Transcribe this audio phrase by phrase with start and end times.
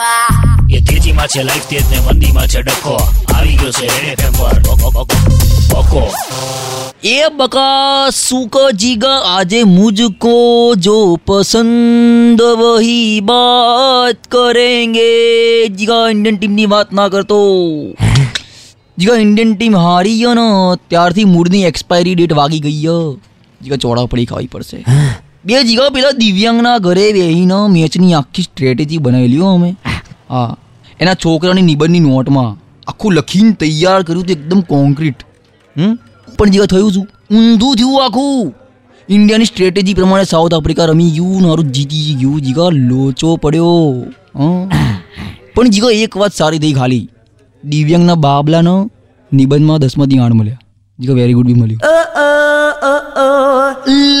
[0.00, 2.94] માં એ તેજીમાં છે લાઈફ તેજ ને મંદીમાં છે ડખો.
[3.36, 4.56] આવી ગયો છે રેડ એફએમ પર.
[5.72, 6.04] બકો
[7.10, 10.34] એ બકા સુક જીગા આજે મુજકો
[10.86, 15.08] જો પસંદ વહી બાત કરેંગે.
[15.78, 17.40] જીગા ઇન્ડિયન ટીમની વાત ના કરતો.
[18.98, 20.46] જીગા ઇન્ડિયન ટીમ હારી ગયો ને.
[20.90, 24.78] ત્યારથી મૂળની એક્સપાયરી ડેટ વાગી ગઈ જીગા ચોડા પડી ખાવી પડશે.
[25.48, 29.70] બે જીગા પેલા દિવ્યાંગના ઘરે બેહીને મેચની આખી સ્ટ્રેટેજી બનાવેલી અમે.
[30.30, 30.56] હા.
[31.00, 32.56] એના છોકરાની નિબંધની નોટમાં
[32.88, 35.16] આખું લખીને તૈયાર કર્યું હતું એકદમ કોન્ક્રીટ
[35.78, 35.98] હમ?
[36.38, 38.54] પણ જીગા થયું શું ઊંધું થયું આખું.
[39.08, 44.04] ઇન્ડિયાની સ્ટ્રેટેજી પ્રમાણે સાઉથ આફ્રિકા રમી ગયું મારું જીતી ગયું જીગા લોચો પડ્યો.
[44.36, 44.70] હં.
[45.54, 47.10] પણ જીગા એક વાત સારી થઈ ખાલી.
[47.64, 48.90] દિવ્યાંગના બાબલાનો
[49.32, 50.58] નિબંધમાં દસમાંથી આણ મળ્યા.
[51.00, 51.80] જીગા વેરી ગુડ બી મળ્યું.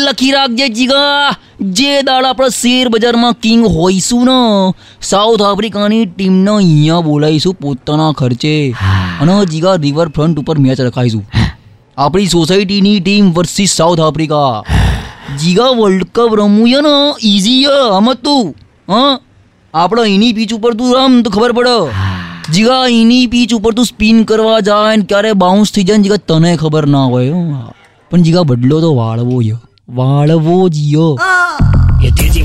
[0.04, 1.34] લખી રાખજે જીગા.
[1.60, 8.74] જે દાડ આપણે શેર બજારમાં કિંગ હોઈશું ને સાઉથ આફ્રિકાની ટીમને અહીંયા બોલાવીશું પોતાના ખર્ચે.
[9.20, 11.26] અને જીગા રિવર ફ્રન્ટ ઉપર મેચ રખાઈશું
[11.98, 14.62] આપણી સોસાયટીની ટીમ વર્સિસ સાઉથ આફ્રિકા
[15.38, 18.54] જીગા વર્લ્ડ કપ રમવું છે ને ઇઝી આમ તું.
[18.88, 19.20] હા?
[19.74, 21.90] આપણે એની પીચ ઉપર તું રમ તો ખબર પડે.
[22.52, 26.16] જીગા એની પીચ ઉપર તું સ્પિન કરવા જાય ને ક્યારે બાઉન્સ થઈ જાય ને જીગા
[26.16, 27.30] તને ખબર ના હોય.
[27.30, 27.72] હો.
[28.10, 29.52] પણ જીગા બદલો તો વાળવો જ
[29.88, 30.94] વાળવો જ